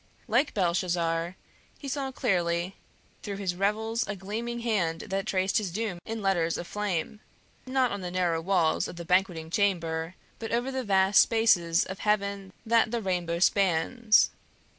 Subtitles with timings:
[0.27, 1.35] Like Belshazzar,
[1.77, 2.75] he saw clearly
[3.21, 7.19] through his revels a gleaming hand that traced his doom in letters of flame,
[7.67, 11.99] not on the narrow walls of the banqueting chamber, but over the vast spaces of
[11.99, 14.31] heaven that the rainbow spans.